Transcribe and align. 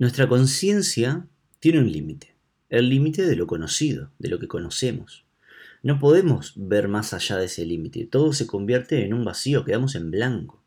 Nuestra 0.00 0.28
conciencia 0.28 1.26
tiene 1.58 1.80
un 1.80 1.90
límite, 1.90 2.36
el 2.68 2.88
límite 2.88 3.26
de 3.26 3.34
lo 3.34 3.48
conocido, 3.48 4.12
de 4.20 4.28
lo 4.28 4.38
que 4.38 4.46
conocemos. 4.46 5.24
No 5.82 5.98
podemos 5.98 6.52
ver 6.54 6.86
más 6.86 7.12
allá 7.14 7.36
de 7.36 7.46
ese 7.46 7.66
límite, 7.66 8.06
todo 8.06 8.32
se 8.32 8.46
convierte 8.46 9.04
en 9.04 9.12
un 9.12 9.24
vacío, 9.24 9.64
quedamos 9.64 9.96
en 9.96 10.12
blanco. 10.12 10.62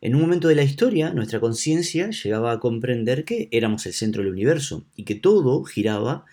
En 0.00 0.16
un 0.16 0.22
momento 0.22 0.48
de 0.48 0.56
la 0.56 0.64
historia, 0.64 1.14
nuestra 1.14 1.38
conciencia 1.38 2.10
llegaba 2.10 2.50
a 2.50 2.58
comprender 2.58 3.24
que 3.24 3.48
éramos 3.52 3.86
el 3.86 3.92
centro 3.92 4.24
del 4.24 4.32
universo 4.32 4.84
y 4.96 5.04
que 5.04 5.14
todo 5.14 5.62
giraba 5.62 6.24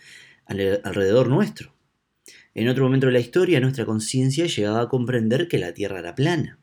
alrededor 0.47 1.27
nuestro. 1.27 1.71
En 2.55 2.67
otro 2.67 2.83
momento 2.83 3.05
de 3.05 3.13
la 3.13 3.19
historia, 3.19 3.59
nuestra 3.59 3.85
conciencia 3.85 4.47
llegaba 4.47 4.81
a 4.81 4.89
comprender 4.89 5.47
que 5.47 5.59
la 5.59 5.75
Tierra 5.75 5.99
era 5.99 6.15
plana. 6.15 6.57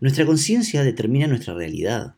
Nuestra 0.00 0.24
conciencia 0.24 0.84
determina 0.84 1.26
nuestra 1.26 1.54
realidad. 1.54 2.14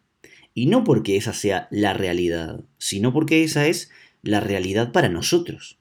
Y 0.58 0.64
no 0.68 0.84
porque 0.84 1.18
esa 1.18 1.34
sea 1.34 1.68
la 1.70 1.92
realidad, 1.92 2.64
sino 2.78 3.12
porque 3.12 3.44
esa 3.44 3.66
es 3.66 3.90
la 4.22 4.40
realidad 4.40 4.90
para 4.90 5.10
nosotros. 5.10 5.78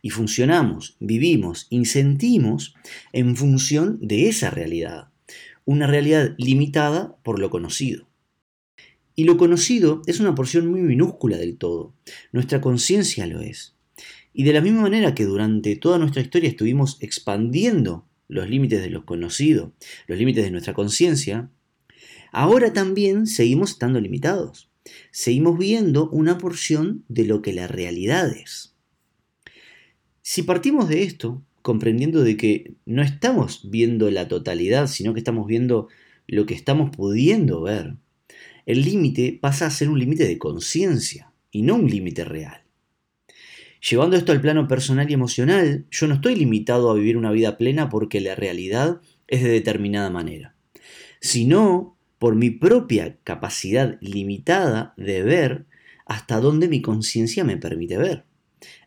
Y 0.00 0.10
funcionamos, 0.10 0.96
vivimos 1.00 1.66
y 1.70 1.84
sentimos 1.86 2.76
en 3.12 3.34
función 3.34 3.98
de 4.00 4.28
esa 4.28 4.48
realidad. 4.48 5.08
Una 5.64 5.88
realidad 5.88 6.36
limitada 6.38 7.16
por 7.24 7.40
lo 7.40 7.50
conocido. 7.50 8.06
Y 9.16 9.24
lo 9.24 9.36
conocido 9.36 10.02
es 10.06 10.20
una 10.20 10.36
porción 10.36 10.68
muy 10.68 10.82
minúscula 10.82 11.36
del 11.36 11.56
todo. 11.56 11.92
Nuestra 12.30 12.60
conciencia 12.60 13.26
lo 13.26 13.40
es. 13.40 13.74
Y 14.32 14.44
de 14.44 14.52
la 14.52 14.60
misma 14.60 14.82
manera 14.82 15.16
que 15.16 15.24
durante 15.24 15.74
toda 15.74 15.98
nuestra 15.98 16.22
historia 16.22 16.48
estuvimos 16.48 16.96
expandiendo 17.00 18.06
los 18.28 18.48
límites 18.48 18.82
de 18.82 18.90
lo 18.90 19.04
conocido, 19.04 19.72
los 20.06 20.16
límites 20.16 20.44
de 20.44 20.52
nuestra 20.52 20.74
conciencia, 20.74 21.50
Ahora 22.32 22.72
también 22.72 23.26
seguimos 23.26 23.72
estando 23.72 24.00
limitados. 24.00 24.70
Seguimos 25.10 25.58
viendo 25.58 26.08
una 26.10 26.38
porción 26.38 27.04
de 27.08 27.26
lo 27.26 27.42
que 27.42 27.52
la 27.52 27.68
realidad 27.68 28.32
es. 28.34 28.74
Si 30.22 30.42
partimos 30.42 30.88
de 30.88 31.02
esto, 31.02 31.42
comprendiendo 31.60 32.22
de 32.22 32.36
que 32.38 32.74
no 32.86 33.02
estamos 33.02 33.70
viendo 33.70 34.10
la 34.10 34.28
totalidad, 34.28 34.86
sino 34.86 35.12
que 35.12 35.20
estamos 35.20 35.46
viendo 35.46 35.88
lo 36.26 36.46
que 36.46 36.54
estamos 36.54 36.90
pudiendo 36.96 37.60
ver, 37.62 37.96
el 38.64 38.82
límite 38.82 39.38
pasa 39.40 39.66
a 39.66 39.70
ser 39.70 39.90
un 39.90 39.98
límite 39.98 40.26
de 40.26 40.38
conciencia 40.38 41.32
y 41.50 41.62
no 41.62 41.74
un 41.74 41.90
límite 41.90 42.24
real. 42.24 42.62
Llevando 43.90 44.16
esto 44.16 44.32
al 44.32 44.40
plano 44.40 44.68
personal 44.68 45.10
y 45.10 45.14
emocional, 45.14 45.86
yo 45.90 46.06
no 46.06 46.14
estoy 46.14 46.36
limitado 46.36 46.90
a 46.90 46.94
vivir 46.94 47.16
una 47.16 47.32
vida 47.32 47.58
plena 47.58 47.88
porque 47.88 48.20
la 48.20 48.36
realidad 48.36 49.00
es 49.26 49.42
de 49.42 49.50
determinada 49.50 50.08
manera, 50.08 50.54
sino 51.20 51.98
por 52.22 52.36
mi 52.36 52.50
propia 52.50 53.18
capacidad 53.24 53.98
limitada 54.00 54.94
de 54.96 55.24
ver 55.24 55.66
hasta 56.06 56.38
dónde 56.38 56.68
mi 56.68 56.80
conciencia 56.80 57.42
me 57.42 57.56
permite 57.56 57.98
ver. 57.98 58.26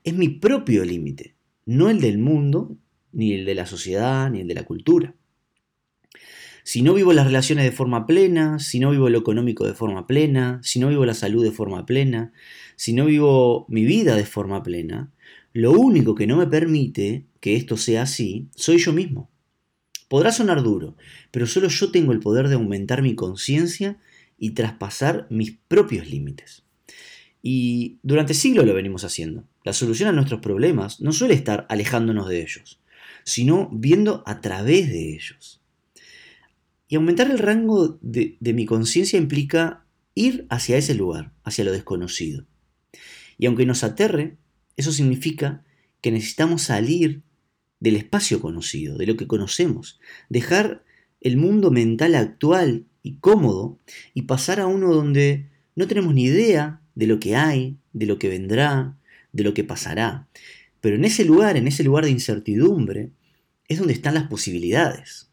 Es 0.05 0.13
mi 0.13 0.29
propio 0.29 0.85
límite, 0.85 1.35
no 1.65 1.89
el 1.89 1.99
del 1.99 2.17
mundo, 2.17 2.77
ni 3.11 3.33
el 3.33 3.43
de 3.43 3.55
la 3.55 3.65
sociedad, 3.65 4.31
ni 4.31 4.39
el 4.39 4.47
de 4.47 4.53
la 4.53 4.63
cultura. 4.63 5.15
Si 6.63 6.81
no 6.81 6.93
vivo 6.93 7.11
las 7.11 7.25
relaciones 7.25 7.65
de 7.65 7.73
forma 7.73 8.07
plena, 8.07 8.57
si 8.59 8.79
no 8.79 8.91
vivo 8.91 9.09
lo 9.09 9.19
económico 9.19 9.67
de 9.67 9.73
forma 9.73 10.07
plena, 10.07 10.61
si 10.63 10.79
no 10.79 10.87
vivo 10.87 11.05
la 11.05 11.13
salud 11.13 11.43
de 11.43 11.51
forma 11.51 11.85
plena, 11.85 12.31
si 12.77 12.93
no 12.93 13.03
vivo 13.03 13.65
mi 13.67 13.83
vida 13.83 14.15
de 14.15 14.25
forma 14.25 14.63
plena, 14.63 15.11
lo 15.51 15.73
único 15.73 16.15
que 16.15 16.25
no 16.25 16.37
me 16.37 16.47
permite 16.47 17.25
que 17.41 17.57
esto 17.57 17.75
sea 17.75 18.03
así 18.03 18.47
soy 18.55 18.77
yo 18.77 18.93
mismo. 18.93 19.29
Podrá 20.15 20.31
sonar 20.31 20.63
duro, 20.63 20.95
pero 21.29 21.45
solo 21.45 21.67
yo 21.67 21.91
tengo 21.91 22.13
el 22.13 22.21
poder 22.21 22.47
de 22.47 22.55
aumentar 22.55 23.01
mi 23.01 23.15
conciencia 23.15 23.97
y 24.37 24.51
traspasar 24.51 25.27
mis 25.29 25.57
propios 25.67 26.09
límites. 26.09 26.63
Y 27.41 27.97
durante 28.01 28.33
siglos 28.33 28.65
lo 28.65 28.73
venimos 28.73 29.03
haciendo. 29.03 29.43
La 29.65 29.73
solución 29.73 30.07
a 30.07 30.13
nuestros 30.13 30.39
problemas 30.39 31.01
no 31.01 31.11
suele 31.11 31.33
estar 31.33 31.65
alejándonos 31.67 32.29
de 32.29 32.43
ellos, 32.43 32.79
sino 33.25 33.69
viendo 33.73 34.23
a 34.25 34.39
través 34.39 34.87
de 34.87 35.15
ellos. 35.15 35.61
Y 36.87 36.95
aumentar 36.95 37.29
el 37.29 37.37
rango 37.37 37.99
de, 38.01 38.37
de 38.39 38.53
mi 38.53 38.65
conciencia 38.65 39.19
implica 39.19 39.83
ir 40.13 40.47
hacia 40.49 40.77
ese 40.77 40.95
lugar, 40.95 41.33
hacia 41.43 41.65
lo 41.65 41.73
desconocido. 41.73 42.45
Y 43.37 43.47
aunque 43.47 43.65
nos 43.65 43.83
aterre, 43.83 44.37
eso 44.77 44.93
significa 44.93 45.65
que 45.99 46.11
necesitamos 46.11 46.61
salir 46.61 47.24
del 47.79 47.95
espacio 47.95 48.41
conocido, 48.41 48.97
de 48.97 49.07
lo 49.07 49.17
que 49.17 49.27
conocemos, 49.27 49.99
dejar 50.29 50.83
el 51.21 51.37
mundo 51.37 51.71
mental 51.71 52.15
actual 52.15 52.85
y 53.03 53.17
cómodo 53.17 53.79
y 54.13 54.23
pasar 54.23 54.59
a 54.59 54.67
uno 54.67 54.93
donde 54.93 55.49
no 55.75 55.87
tenemos 55.87 56.13
ni 56.13 56.23
idea 56.25 56.81
de 56.95 57.07
lo 57.07 57.19
que 57.19 57.35
hay, 57.35 57.77
de 57.93 58.05
lo 58.05 58.17
que 58.19 58.29
vendrá, 58.29 58.97
de 59.31 59.43
lo 59.43 59.53
que 59.53 59.63
pasará. 59.63 60.27
Pero 60.81 60.95
en 60.95 61.05
ese 61.05 61.25
lugar, 61.25 61.57
en 61.57 61.67
ese 61.67 61.83
lugar 61.83 62.05
de 62.05 62.11
incertidumbre, 62.11 63.11
es 63.67 63.79
donde 63.79 63.93
están 63.93 64.13
las 64.13 64.27
posibilidades. 64.27 65.31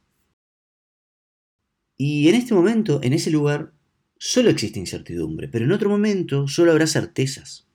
Y 1.97 2.29
en 2.29 2.35
este 2.35 2.55
momento, 2.55 3.01
en 3.03 3.13
ese 3.13 3.31
lugar, 3.31 3.73
solo 4.19 4.51
existe 4.51 4.81
incertidumbre, 4.81 5.49
pero 5.49 5.65
en 5.65 5.73
otro 5.73 5.89
momento 5.89 6.49
solo 6.49 6.73
habrá 6.73 6.87
certezas. 6.87 7.69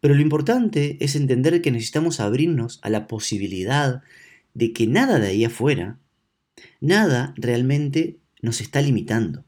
Pero 0.00 0.14
lo 0.14 0.20
importante 0.20 0.96
es 1.00 1.16
entender 1.16 1.62
que 1.62 1.70
necesitamos 1.70 2.20
abrirnos 2.20 2.78
a 2.82 2.90
la 2.90 3.06
posibilidad 3.06 4.02
de 4.54 4.72
que 4.72 4.86
nada 4.86 5.18
de 5.18 5.28
ahí 5.28 5.44
afuera, 5.44 5.98
nada 6.80 7.34
realmente 7.36 8.18
nos 8.42 8.60
está 8.60 8.80
limitando. 8.80 9.44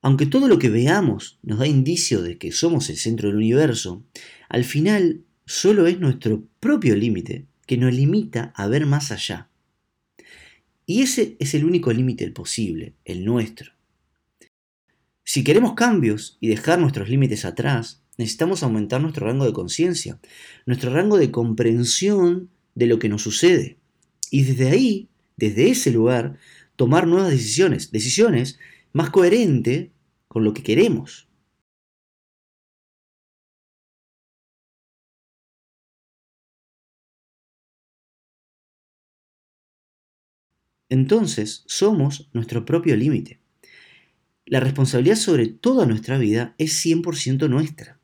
Aunque 0.00 0.26
todo 0.26 0.48
lo 0.48 0.58
que 0.58 0.70
veamos 0.70 1.38
nos 1.42 1.58
da 1.58 1.66
indicio 1.66 2.22
de 2.22 2.38
que 2.38 2.52
somos 2.52 2.88
el 2.88 2.96
centro 2.96 3.28
del 3.28 3.36
universo, 3.36 4.04
al 4.48 4.64
final 4.64 5.24
solo 5.44 5.86
es 5.86 5.98
nuestro 5.98 6.44
propio 6.60 6.94
límite 6.94 7.46
que 7.66 7.76
nos 7.76 7.92
limita 7.92 8.52
a 8.54 8.68
ver 8.68 8.86
más 8.86 9.10
allá. 9.10 9.50
Y 10.86 11.02
ese 11.02 11.36
es 11.38 11.54
el 11.54 11.64
único 11.64 11.92
límite 11.92 12.30
posible, 12.30 12.94
el 13.04 13.24
nuestro. 13.24 13.72
Si 15.24 15.44
queremos 15.44 15.74
cambios 15.74 16.38
y 16.40 16.48
dejar 16.48 16.78
nuestros 16.78 17.10
límites 17.10 17.44
atrás, 17.44 18.02
necesitamos 18.18 18.62
aumentar 18.62 19.00
nuestro 19.00 19.26
rango 19.26 19.46
de 19.46 19.52
conciencia, 19.52 20.20
nuestro 20.66 20.92
rango 20.92 21.16
de 21.16 21.30
comprensión 21.30 22.50
de 22.74 22.86
lo 22.86 22.98
que 22.98 23.08
nos 23.08 23.22
sucede. 23.22 23.78
Y 24.30 24.42
desde 24.42 24.68
ahí, 24.70 25.08
desde 25.36 25.70
ese 25.70 25.90
lugar, 25.92 26.38
tomar 26.76 27.06
nuevas 27.06 27.30
decisiones, 27.30 27.90
decisiones 27.92 28.58
más 28.92 29.10
coherentes 29.10 29.88
con 30.28 30.44
lo 30.44 30.52
que 30.52 30.62
queremos. 30.62 31.28
Entonces 40.90 41.64
somos 41.66 42.28
nuestro 42.32 42.64
propio 42.64 42.96
límite. 42.96 43.40
La 44.46 44.60
responsabilidad 44.60 45.16
sobre 45.16 45.48
toda 45.48 45.84
nuestra 45.84 46.16
vida 46.16 46.54
es 46.56 46.84
100% 46.84 47.48
nuestra. 47.48 47.97